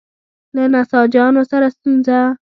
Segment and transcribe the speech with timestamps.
[0.55, 2.19] له نساجانو سره ستونزه.